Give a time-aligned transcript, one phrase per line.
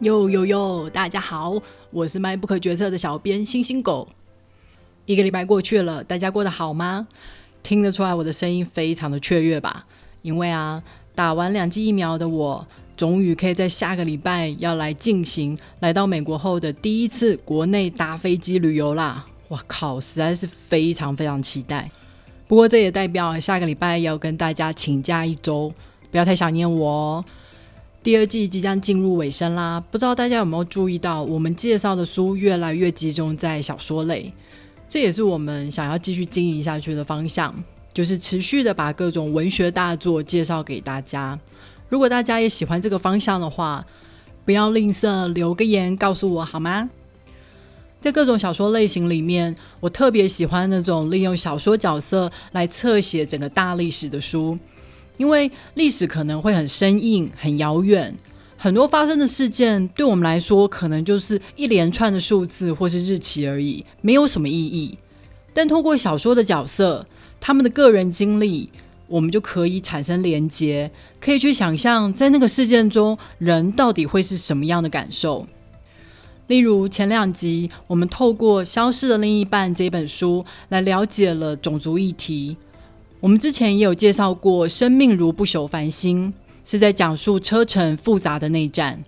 [0.00, 0.90] 哟哟哟！
[0.90, 1.56] 大家好，
[1.90, 4.08] 我是卖不可决策的小编星星狗。
[5.06, 7.06] 一个礼拜过去了，大家过得好吗？
[7.62, 9.86] 听得出来我的声音非常的雀跃吧？
[10.22, 10.82] 因为啊，
[11.14, 19.24] 打完两剂疫苗的我，终于可以在下个礼拜要来进行来到美国后的第一次国内搭飞机旅游啦！
[19.48, 21.88] 哇靠，实在是非常非常期待。
[22.48, 25.72] 不过这也代表下个礼拜要跟大家请假一周，
[26.10, 27.24] 不要太想念我哦。
[28.04, 34.30] 第二季即将进入尾声啦，不知道大家有没有注意到，我们介绍的书越来越集中在小说类，
[34.86, 37.54] 这也是我们想要继续经营下去的方向，
[37.94, 41.40] 就是持续的把各种文学大作介绍给大家。
[41.88, 43.82] 如果大家也喜欢这个方向的话，
[44.44, 46.90] 不要吝啬留个言告诉我好吗？
[48.02, 54.58] 在各种小说类型里面，我特别喜欢那种利用小说角色来侧写整个大历史的书。
[55.16, 58.14] 因为历史可能会很生硬、很遥远，
[58.56, 64.96] 很多发生的事件对我们来说可能就是一连串的数字或是日期而已，没有什么意义。
[65.52, 67.06] 但透过小说的角色，
[67.40, 68.70] 他们的个人经历，
[69.06, 75.46] 我们就可以产生连结，可以去想象在那个事件中人到底会是什么样的感受。
[76.48, 82.56] 例如前两集，我们透过《消失的另一半》这本书来了解了种族议题。
[83.24, 86.30] 我们之前也有介绍过《生命如不朽繁星》，
[86.70, 89.02] 是在讲述车臣复杂的内战。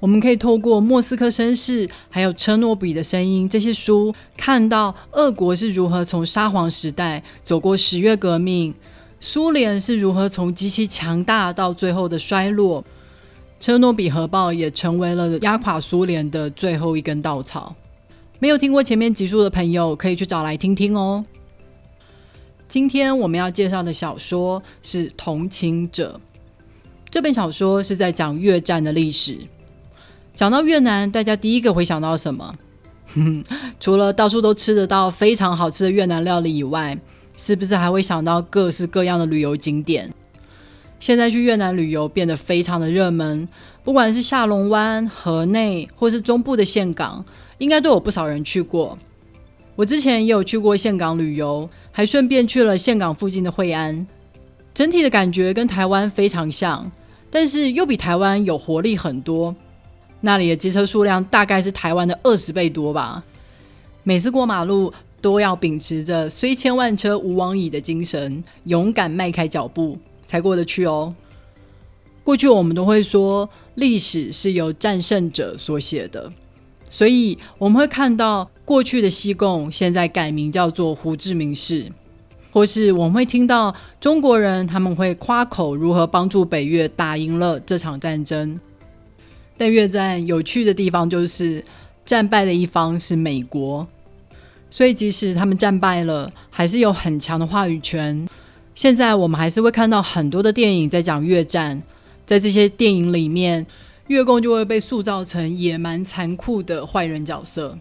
[0.00, 8.72] 我们可以透过《莫斯科绅士》还有《车诺比的声音》这些书，看到俄国是如何从沙皇时代走过十月革命，
[9.20, 12.82] 苏联是如何从极其强大到最后的衰落。
[13.60, 17.74] 车诺比核爆也成为了压垮苏联的最后一根稻草。
[18.38, 21.22] 没有听过前面集数的朋友，可以去找来听听哦。
[22.68, 26.20] 今天我们要介绍的小说是《同情者》。
[27.08, 29.38] 这本小说是在讲越战的历史。
[30.34, 32.54] 讲到越南，大家第一个会想到什么？
[33.78, 36.98] 除了到处都吃得到非常好吃的越南料理以外，
[37.36, 40.12] 是不是还会想到各式各样的旅游景点？
[40.98, 43.48] 现在去越南旅游变得非常的热门，
[43.84, 47.24] 不管是下龙湾、河内，或是中部的岘港，
[47.58, 48.98] 应该都有不少人去过。
[49.76, 54.06] 我之前也有去过岘港旅游，还顺便去了岘港附近的惠安。
[54.74, 56.90] 整体的感觉跟台湾非常像，
[57.30, 59.54] 但是又比台湾有活力很多。
[60.22, 63.22] 那里的机车数量大概是台湾的二十倍多吧。
[64.02, 71.14] 每次过马路都要秉持着“虽千万车，无往矣”的精神，勇敢迈开脚步才过得去哦。
[72.24, 76.32] 过去我们都会说，历史是由战胜者所写的。
[76.88, 81.90] 所以我们会看到过去的西贡现在改名叫做胡志明市，
[82.50, 88.58] 或是我们会听到中国人他们会夸口如何帮助北越打赢了这场战争。
[89.58, 91.62] 但越战有趣的地方就是
[92.04, 93.86] 战败的一方是美国，
[94.70, 98.26] 所以即使他们战败了，还是有很强的话语权。
[98.74, 101.82] 现在我们还是会看到很多的电影在讲越战，
[102.24, 103.66] 在这些电影里面。
[104.08, 107.76] 越共就会被塑造成野蛮残酷的坏人角色，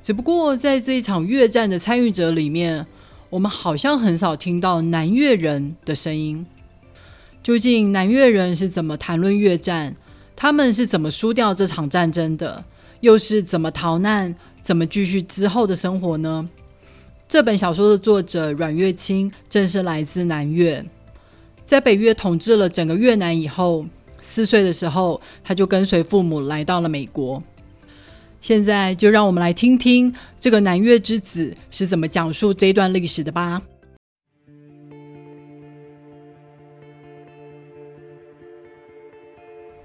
[0.00, 2.86] 只不过在这一场越战的参与者里面，
[3.28, 6.46] 我们好像很少听到南越人的声音。
[7.42, 9.94] 究竟南越人是怎么谈论越战？
[10.34, 12.64] 他们是怎么输掉这场战争的？
[13.00, 14.34] 又是怎么逃难？
[14.62, 16.48] 怎么继续之后的生活呢？
[17.28, 20.84] 这本小说的作者阮月清正是来自南越，
[21.66, 23.84] 在北越统治了整个越南以后。
[24.28, 27.42] 四岁的时候，他就跟随父母来到了美国。
[28.42, 33.62] 现在就让我们来听听这个南越之子是怎么讲述这段历史的吧。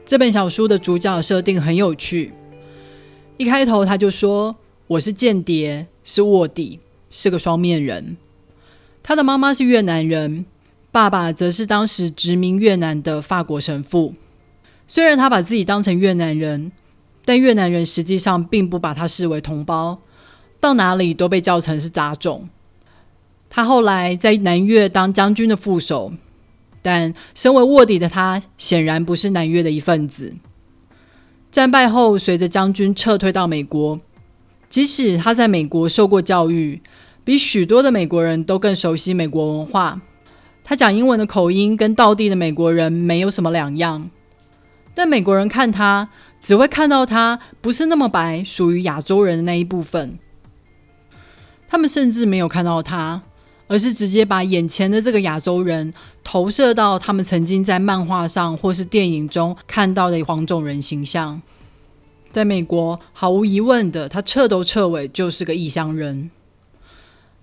[0.03, 2.33] 这本小书的主角设定很有趣，
[3.37, 4.55] 一开头他就说
[4.87, 6.79] ：“我是间谍，是卧底，
[7.09, 8.17] 是个双面人。”
[9.01, 10.45] 他的妈妈是越南人，
[10.91, 14.13] 爸爸则是当时殖民越南的法国神父。
[14.93, 16.69] 虽然他把自己当成越南人，
[17.23, 19.99] 但越南人实际上并不把他视为同胞，
[20.59, 22.49] 到哪里都被叫成是杂种。
[23.49, 26.11] 他后来在南越当将军的副手，
[26.81, 30.33] 但身为卧底的他显然不是南越的一份子。
[31.49, 33.97] 战败后，随着将军撤退到美国，
[34.67, 36.81] 即使他在美国受过教育，
[37.23, 40.01] 比许多的美国人都更熟悉美国文化，
[40.65, 44.09] 他讲英文的口音跟道地的美国人没有什么两样。
[44.93, 46.09] 但美国人看他，
[46.41, 50.19] 只会看到他不是那么白，属于亚洲人的那一部分。
[51.67, 53.21] 他们甚至没有看到他，
[53.67, 55.93] 而是直接把眼前的这个亚洲人
[56.23, 61.41] 投射到他们曾经在漫画上或是电影中看到的黄种人形象。
[62.31, 66.29] 在美国，毫无疑问的，他彻头彻尾就是个异乡人。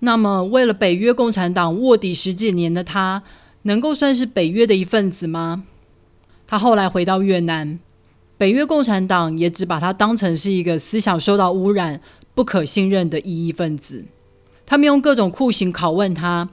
[0.00, 3.22] 那么，为了北约共产党卧底十几年的他，
[3.62, 5.64] 能够算是北约的一份子吗？
[6.48, 7.78] 他后来回到越南，
[8.38, 12.00] 北越共产党也只把他当成是一个思想受到污染、
[12.34, 14.06] 不可信任的异议分子。
[14.64, 16.48] 他们用各种酷刑拷问他，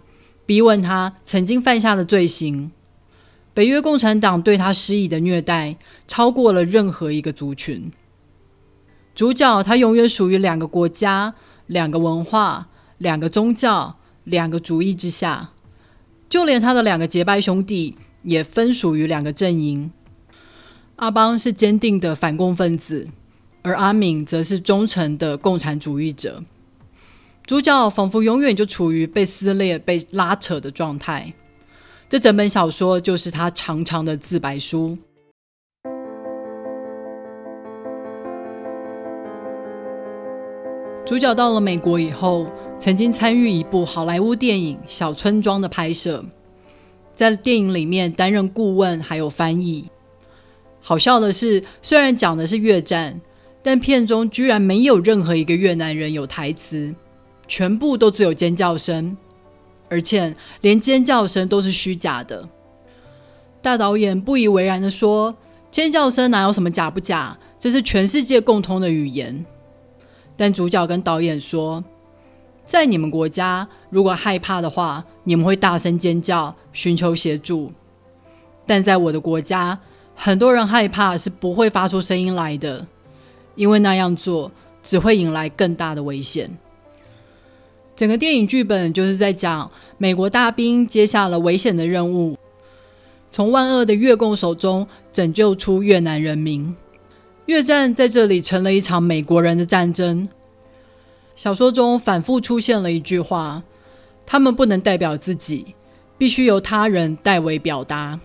[0.45, 2.71] 逼问他曾经犯下的罪行。
[3.53, 5.77] 北越共产党对他施以的虐待，
[6.07, 7.89] 超过了任何一个族群。
[9.15, 11.33] 主角他永远属于两个国家、
[11.67, 12.67] 两个文化、
[12.97, 13.95] 两个宗教、
[14.25, 15.51] 两个主义之下，
[16.27, 17.95] 就连他的两个结拜兄弟
[18.25, 19.91] 也分属于两个阵营。
[20.97, 23.07] 阿邦是坚定的反共分子，
[23.61, 26.43] 而阿敏则是忠诚的共产主义者。
[27.45, 31.33] 主角仿佛永远就处于被撕裂、被拉扯的状态。
[32.09, 34.97] 这整本小说就是他长长的自白书。
[41.05, 42.47] 主角到了美国以后，
[42.79, 46.25] 曾经参与一部好莱坞电影《小村庄》的拍摄，
[47.15, 49.89] 在电影里面担任顾问还有翻译。
[50.81, 53.19] 好笑的是，虽然讲的是越战，
[53.63, 56.93] 但片中居然没有任何一个越南人有台词，
[57.47, 59.17] 全部都只有尖叫声，
[59.89, 62.47] 而且连尖叫声都是虚假的。
[63.63, 65.35] 大导演不以为然的说
[65.71, 67.35] ：“尖叫声哪有什么假不假？
[67.57, 69.43] 这是全世界共通的语言。”
[70.37, 71.83] 但主角跟导演说，
[72.65, 77.71] 在你们国家，如果害怕的话，你们会大声尖叫，寻求协助；
[78.65, 79.77] 但在我的国家，
[80.15, 82.85] 很多人害怕是不会发出声音来的，
[83.53, 84.51] 因为那样做
[84.81, 86.49] 只会引来更大的危险。
[87.95, 92.35] 整个电影剧本就是在讲美国大兵接下了危险的任务，
[93.31, 96.75] 从万恶的越共手中拯救出越南人民。
[97.45, 100.27] 越战在这里成了一场美国人的战争。
[101.35, 103.61] 小说中反复出现了一句话
[104.25, 105.75] ：“他们不能代表自己，
[106.17, 108.19] 必须由他人代为表达。”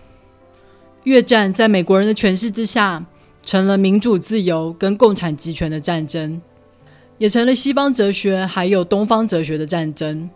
[1.03, 3.03] 越战在美国人的诠释之下，
[3.43, 6.41] 成了民主自由跟共产集权的战争，
[7.17, 10.29] 也成了西方哲学还有东方哲学的战争。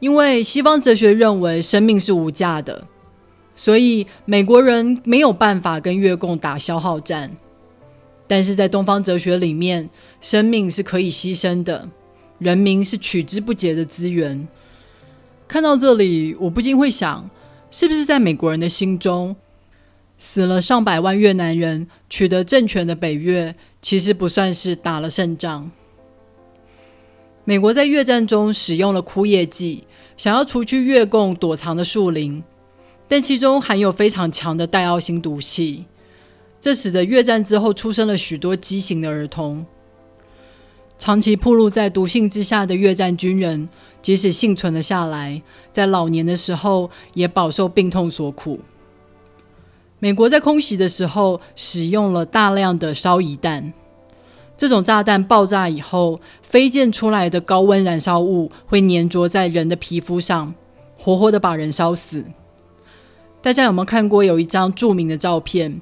[0.00, 2.84] 因为西方哲学认为生命是无价的，
[3.54, 7.34] 所以美国人没有办法跟越共打消耗战。
[8.26, 9.88] 但是在东方哲学里面，
[10.20, 11.88] 生命是可以牺牲的，
[12.42, 14.46] 人民是取之不竭的资源。
[15.46, 17.30] 看到这里，我不禁会想，
[17.70, 19.36] 是不是在美国人的心中，
[20.18, 25.70] 死了上百万越南人，取得政权的北越，其实不算是打了胜仗？
[27.44, 29.84] 美国在越战中使用了枯叶剂，
[30.16, 32.42] 想要除去越共躲藏的树林，
[33.08, 35.84] 但其中含有非常强的带奥星毒气。
[36.60, 39.66] 这使得越战之后出生了许多畸形的儿童。
[41.02, 43.68] 长期暴露在毒性之下的越战军人，
[44.00, 48.60] 即使幸存了下来，在老年的时候也饱受病痛所苦。
[49.98, 53.72] 美国在空袭的时候使用了大量的烧夷弹，
[54.56, 60.54] 这种炸弹爆炸以后飞溅出来的高温燃烧物会粘着在人的皮肤上，
[60.96, 62.24] 活活的把人烧死。
[63.42, 65.80] 大家有没有看过有一张著名的照片？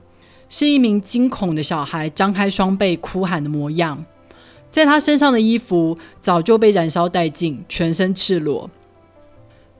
[0.48, 4.02] 是一名惊恐的小孩张开双臂哭喊的模样，
[4.70, 8.70] 在他身上的衣服早就被燃烧殆尽，全身赤裸。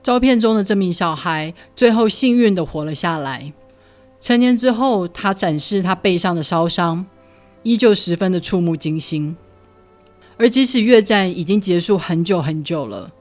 [0.03, 3.53] 照片中的这名小孩最后幸运的活了下来。
[4.19, 7.05] 成年之后，他展示他背上的烧伤，
[7.63, 9.35] 依旧十分的触目惊心。
[10.37, 13.11] 而即使越战已经结束很久很久了，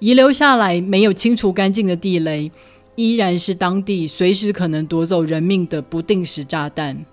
[0.00, 2.50] 遗留下来没有清除干净的地雷。
[2.96, 7.06] 依然是当地随时可能夺走人命的不定时炸弹。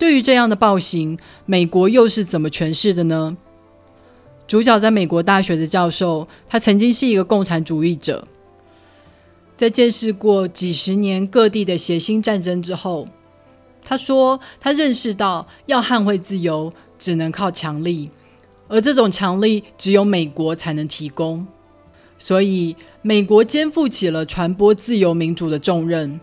[0.00, 3.36] 对于这样的暴行，美国又是怎么诠释的呢？
[4.48, 8.24] 主角在美国大学的教授，他曾经是一个共产主义者，
[9.58, 13.06] 在见识过几十年各地的血腥战争之后，
[13.84, 18.10] 他说他认识到要捍卫自由，只能靠强力，
[18.68, 21.46] 而这种强力只有美国才能提供。
[22.18, 26.18] 所以，美国肩负起了传播自由民主的重任。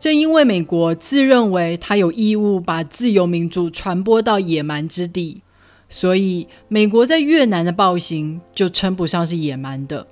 [0.00, 5.42] 正因为美国自认为他有义务把自由民主传播到野蛮之地，
[5.90, 10.06] 所以美国在越南的暴行就称不上是野蛮的，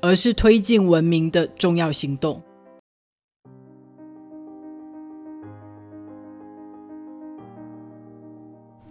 [0.00, 2.40] 而是推进文明的重要行动。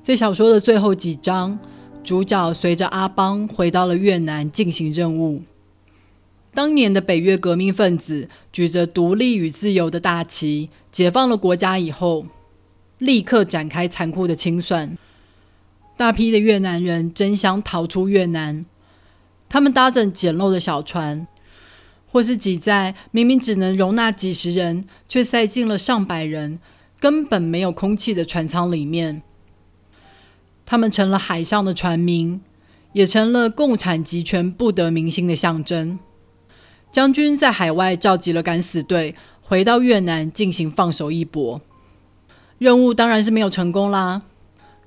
[0.04, 1.58] 在小说的最后几章。
[2.02, 5.42] 主角随着阿邦回到了越南进行任务，
[6.54, 12.26] 当年的北越革命分子举着独立与自由的大旗，解放了国家以后，
[12.98, 14.98] 立刻展开残酷的清算。
[15.96, 18.66] 大批的越南人争相逃出越南，
[19.48, 21.28] 他们搭着简陋的小船，
[22.08, 26.60] 或是挤在明明只能容纳几十人，却塞进了上百人、
[27.00, 29.22] 根本没有空气的船舱里面。
[30.66, 32.42] 他们成了海上的船民，
[32.94, 36.00] 也成了共产集权不得民心的象征。
[36.92, 41.62] 将军在海外召集了敢死队，回到越南进行放手一搏。
[42.58, 44.24] 任务当然是没有成功啦。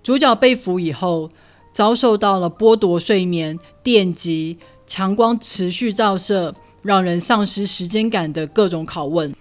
[0.03, 1.31] 主角被俘以后，
[1.73, 9.33] 遭受到了剥夺睡眠、电击、强光持续照射，让人丧失时间感的各种拷问。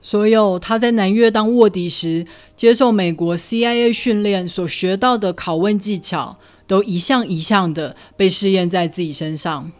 [0.00, 9.72] 所有他在南越当卧底时接受美国 CIA 训练所学到的拷问技巧，都一项一项的被试验在自己身上。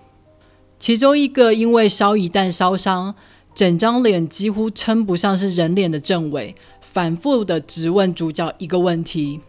[0.84, 3.14] 其中一个因为烧一旦烧伤，
[3.54, 9.40] 整张脸几乎称不上是人脸的政委，反复的质问主角一个问题：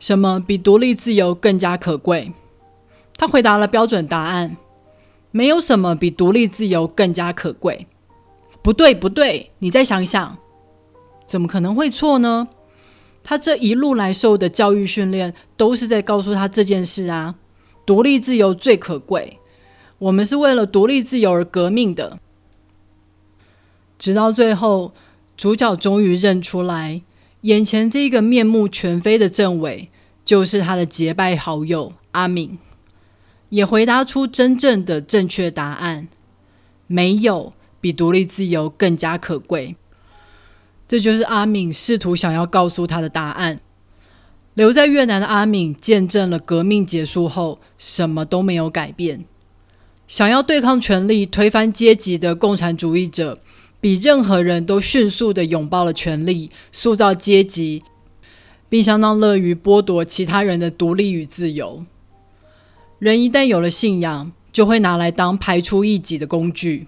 [0.00, 2.32] 什么比独立自由更加可贵？
[3.16, 4.56] 他回答了标准答案：
[5.30, 7.86] 没有什么比独立自由更加可贵。
[8.60, 10.36] 不对，不对，你再想想，
[11.28, 12.48] 怎么可能会错呢？
[13.22, 17.36] 他这一路来受的教育训练，都是在告诉他这件事啊，
[17.86, 19.38] 独立自由最可贵。
[20.02, 22.18] 我们是为了独立自由而革命的，
[23.98, 24.92] 直到最后，
[25.36, 27.02] 主角终于认出来，
[27.42, 29.88] 眼前这个面目全非的政委
[30.24, 32.58] 就是他的结拜好友阿敏，
[33.50, 36.08] 也回答出真正的正确答案：
[36.88, 39.76] 没有比独立自由更加可贵。
[40.88, 43.60] 这就是阿敏试图想要告诉他的答案。
[44.54, 49.24] 留在越南的阿敏见证了革命结束后，什么都没有改变。
[50.08, 53.38] 想要对抗权力、推翻阶级的共产主义者，
[53.80, 57.82] 比任何人都迅速的拥抱了权力，塑造阶级，
[58.68, 61.84] 并相当乐于剥夺其他人的独立与自由。
[62.98, 66.86] 人一旦有了信仰，就会拿来当排除异己的工具。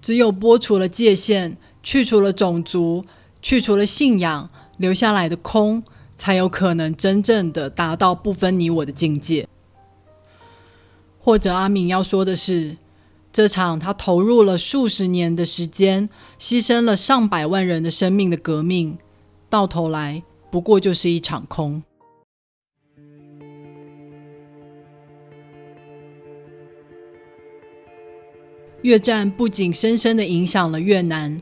[0.00, 3.04] 只有剥除了界限，去除了种族，
[3.40, 5.82] 去除了信仰，留下来的空，
[6.16, 9.46] 才有可能真正的达到不分你我的境界。
[11.24, 12.76] 或者阿敏要说的是，
[13.32, 16.06] 这场他投入了数十年的时间，
[16.38, 18.98] 牺牲了上百万人的生命的革命，
[19.48, 21.82] 到头来不过就是一场空。
[28.82, 31.40] 越战不仅深深的影响了越南，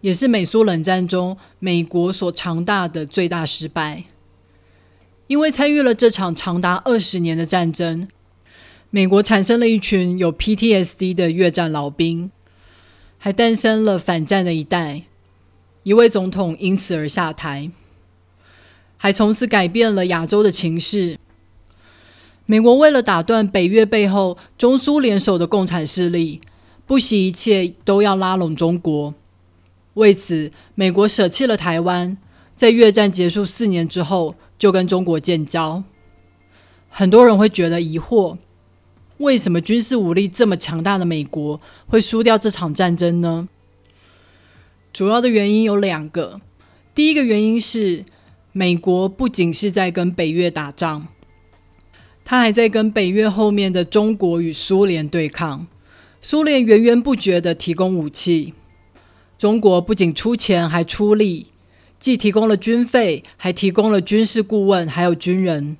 [0.00, 4.04] 也是美苏冷战中美国所长大的最大失败，
[5.26, 8.06] 因为参与了这场长达二十年的战争。
[8.96, 12.30] 美国产生了一群有 PTSD 的越战老兵，
[13.18, 15.02] 还诞生了反战的一代。
[15.82, 17.70] 一位总统因此而下台，
[18.96, 21.18] 还从此改变了亚洲的情势。
[22.46, 26.40] 美国为了打断北越背后中苏联手的共产势力，
[26.86, 29.14] 不惜一切都要拉拢中国。
[29.92, 32.16] 为此，美国舍弃了台湾，
[32.54, 35.84] 在越战结束四年之后就跟中国建交。
[36.88, 38.38] 很多人会觉得疑惑。
[39.18, 43.48] 为什么军事武力这么强大的美国会输掉这场战争呢？
[44.92, 46.40] 主要的原因有两个。
[46.94, 48.04] 第一个原因是，
[48.52, 51.08] 美国不仅是在跟北越打仗，
[52.24, 55.66] 他还在跟北越后面的中国与苏联对抗。
[56.22, 58.54] 苏联源源不绝的提供武器，
[59.38, 61.46] 中国不仅出钱还出力，
[62.00, 65.76] 既提供了军费，还提供了军事顾问，还有军人。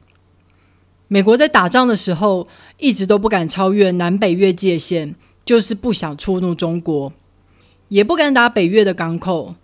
[1.08, 2.48] 美国在打仗的时候，
[2.78, 7.12] 一直都不敢超越南北越界限，就是不想触怒中国，
[7.88, 9.54] 也不敢打北越的港口。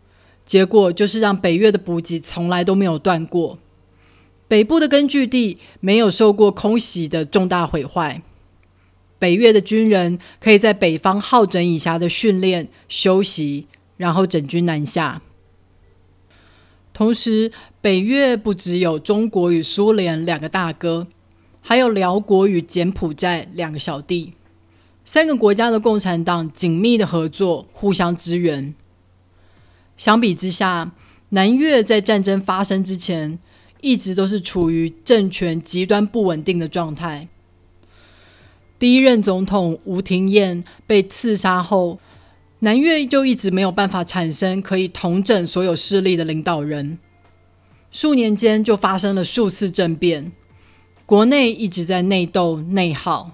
[0.44, 3.58] 结果就是让北越的补给从来都没有断过，
[4.48, 8.22] 北部的根据地没有受过空袭的重大毁坏。
[9.18, 15.22] 北越的军人可以在北方好整以暇的训练、休息，然后整军南下。
[16.92, 21.06] 同时，北越不只有中国与苏联两个大哥。
[21.64, 24.34] 还有辽国与柬埔寨两个小弟，
[25.04, 28.74] 三个国家的共产党紧密的合作，互相支援。
[29.96, 30.90] 相比之下，
[31.30, 33.38] 南越在战争发生之前，
[33.80, 37.28] 一直都是处于政权极端不稳定的状态。
[38.78, 42.00] 第一任总统吴廷艳被刺杀后，
[42.58, 46.98] 南越就一直没有办法产生可以统整所有势力的领导人，
[47.92, 50.32] 数年间就发生了数次政变。
[51.12, 53.32] 国内一直在内斗内耗，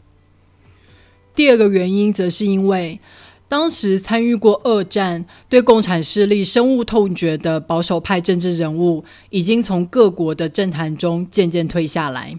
[1.32, 2.98] 第二个原因则是因为
[3.46, 12.36] 当时参与过二战、对共产势力深恶痛绝的保守派政治人物，已经从各国的政坛中渐渐退下来。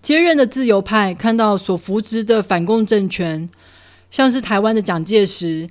[0.00, 3.50] 接任的自由派看到所扶植的反共政权，
[4.08, 5.68] 像是台湾的蒋介石、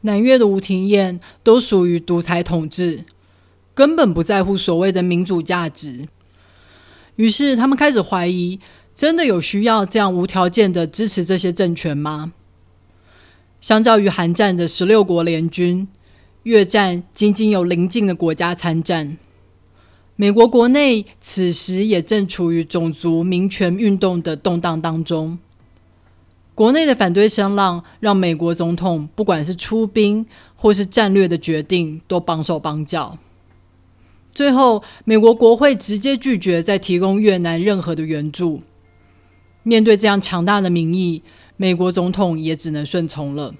[0.00, 3.04] 南越的吴廷艳，都属于独裁统治，
[3.72, 6.08] 根本不在乎所谓的民主价值。
[7.20, 8.58] 于是他们开始怀疑。
[8.92, 12.32] 真的有需要这样无条件的支持这些政权吗？
[13.60, 15.88] 相较于韩战的十六国联军，
[16.42, 19.16] 越战仅仅有邻近的国家参战。
[20.16, 25.38] 美国国内此时也正处于种族民权运动的动荡当中，
[26.54, 33.16] 国内的反对声浪让美国总统不管是出兵或是战略的决定都绑手绑脚。
[34.32, 38.62] 最后，美国国会直接拒绝再提供越南任何的援助。
[39.62, 41.22] 面对这样强大的民意，
[41.56, 43.54] 美国总统也只能顺从了。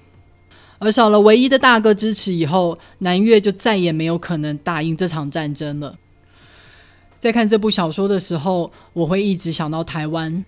[0.79, 5.99] 而少了唯一的大哥支持以后，南越就再也没有可能打赢这场战争了。
[7.19, 10.43] 在看这部小说的时候，我会一直想到台湾。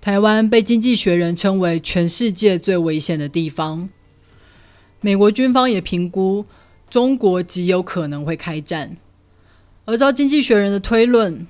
[0.00, 3.88] 台湾被经济学人称为全世界最危险的地方。
[5.00, 6.44] 美国军方也评估
[6.90, 8.98] 中国极有可能会开战。
[9.90, 11.44] 而照经济学人的推论。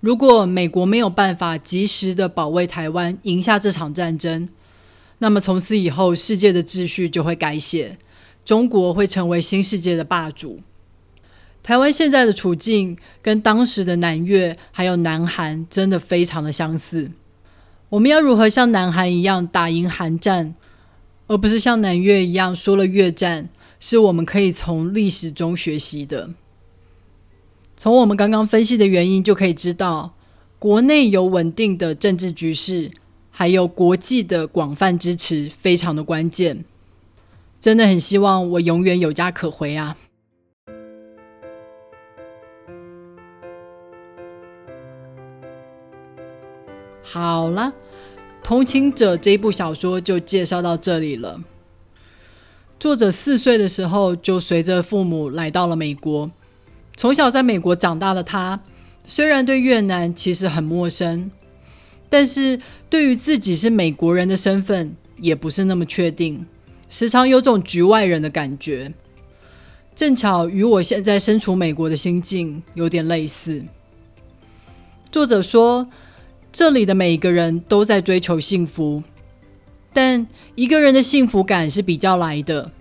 [0.00, 4.48] 如果美国没有办法及时的保卫台湾，赢下这场战争，
[5.18, 7.96] 那么从此以后，世界的秩序就会改写，
[8.44, 10.58] 中国会成为新世界的霸主。
[11.62, 17.12] 台湾现在的处境跟当时的南越还有南韩真的非常的相似。
[17.90, 20.56] 我们要如何像南韩一样打赢韩战，
[21.28, 23.48] 而不是像南越一样输了越战，
[23.78, 26.30] 是我们可以从历史中学习的。
[27.84, 30.14] 从我们刚刚分析的原因就可以知道，
[30.58, 32.90] 国内有稳定的政治局势，
[33.30, 36.64] 还有国际的广泛支持，非常的关键。
[37.60, 39.98] 真的很希望我永远有家可回啊！
[47.02, 47.62] 好了，
[48.42, 51.38] 《同情者》这一部小说就介绍到这里了。
[52.80, 56.30] 作者四岁的时候就随着父母来到了美国。
[56.96, 58.60] 从小在美国长大的他，
[59.04, 61.30] 虽然对越南其实很陌生，
[62.08, 66.46] 但是对于自己是美国人的身份也不是那么确定，
[66.88, 68.92] 时常有种局外人的感觉。
[69.94, 73.62] 正巧与我现在身处美国的心境有点类似。
[75.12, 75.86] 作者说，
[76.50, 79.02] 这里的每一个人都在追求幸福，
[79.92, 80.26] 但
[80.56, 82.72] 一个人的幸福感是比较来的。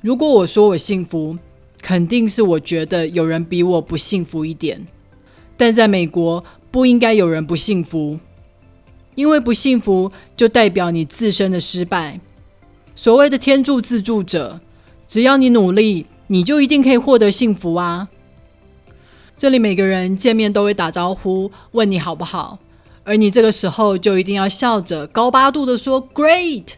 [0.00, 1.36] 如果我说我幸福，
[1.84, 4.86] 肯定是我觉得有人比我不幸福一点，
[5.54, 8.18] 但在美国不应该有人不幸福，
[9.14, 12.18] 因为不幸福就代表你自身的失败。
[12.96, 14.60] 所谓的天助自助者，
[15.06, 18.08] 只要你努力，你就一定可以获得幸福啊！
[19.36, 22.58] 这里每个人见面都会打招呼，问你好不好，
[23.02, 26.68] 而你这个时候就一定要笑着高八度的说 “great”，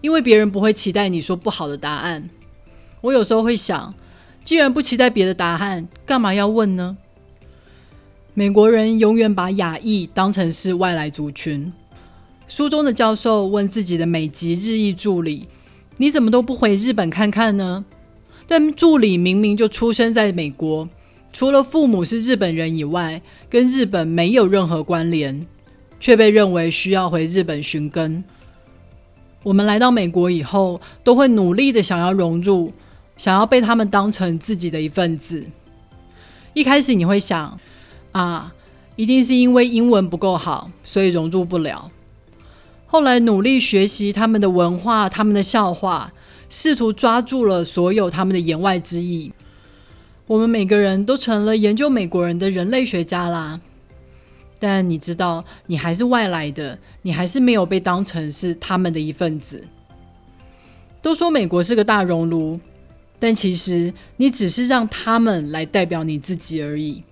[0.00, 2.30] 因为别人不会期待你说不好的答案。
[3.02, 3.94] 我有时候会想。
[4.44, 6.96] 既然不期待别的答案，干嘛要问呢？
[8.34, 11.72] 美国人永远把亚裔当成是外来族群。
[12.48, 15.46] 书中的教授问自己的美籍日裔助理
[15.98, 17.84] ：“你怎么都不回日本看看呢？”
[18.48, 20.88] 但助理明明就出生在美国，
[21.32, 25.46] 除了父母是日本人以外，跟日本没有任何关联，
[26.00, 28.24] 却被认为需要回日本寻根。
[29.44, 32.72] 我们来到美国以后，都会努力的想要融入。
[33.20, 35.44] 想要被他们当成自己的一份子，
[36.54, 37.60] 一开始你会想
[38.12, 38.50] 啊，
[38.96, 41.90] 一定是因为英文不够好，所以融入不了。
[42.86, 46.14] 后来努力学习他们的文化、他们的笑话，
[46.48, 49.34] 试图抓住了所有他们的言外之意。
[50.26, 53.60] 我们每个人都成了研究美国人的人类学家啦。
[54.58, 59.62] 但你知道，你还是外来的，你还是没有被当成是他们的一份子。
[61.02, 62.58] 都说美国是个大熔炉。
[63.20, 67.04] 但其实你只是让他们来代表你自己而已。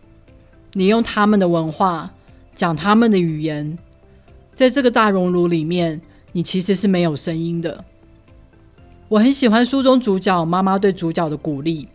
[0.72, 2.12] 你用他们的文化
[2.56, 3.78] 讲他们的语言，
[4.52, 6.00] 在这个大熔炉里面，
[6.32, 7.84] 你其实是没有声音的。
[9.08, 11.88] 我很喜欢书中主角妈妈对主角的鼓励：“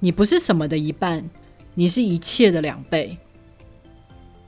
[0.00, 1.28] 你不是什么的一半，
[1.74, 3.16] 你是一切的两倍。”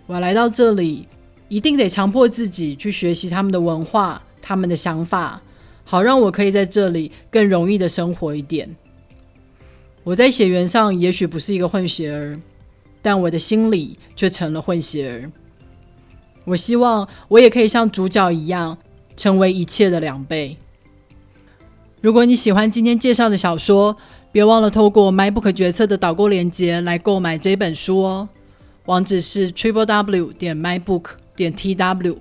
[0.07, 1.07] 我来到这里，
[1.49, 5.41] 一定得强迫自己去学习他们的文化、他们的想法，
[5.85, 8.69] 好让我可以在这里更容易的生活一点。
[10.05, 12.37] 我在血缘上也许不是一个混血儿，
[13.01, 15.31] 但我的心里却成了混血儿。
[16.45, 18.77] 我希望我也可以像主角一样，
[19.17, 20.57] 成为一切的两倍。
[22.01, 23.97] 如果你喜欢今天介绍的小说，
[24.33, 28.29] 别忘了透过 MyBook 决策的导购链接来购买这本书哦。
[28.87, 32.17] 网址是 triple w 点 mybook 点 tw。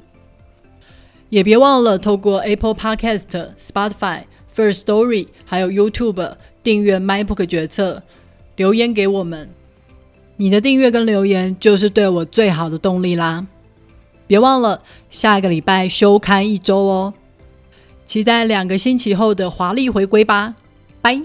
[1.29, 8.03] 也别忘了透过 Apple Podcast、Spotify、First Story 还有 YouTube 订阅 MyBook 决策，
[8.55, 9.49] 留言给我们。
[10.37, 13.45] 你的订阅跟留言就是对我最好的动力啦！
[14.27, 17.13] 别忘了下一个礼拜休刊一周哦，
[18.05, 20.55] 期待两个星期后的华丽回归吧，
[21.01, 21.21] 拜。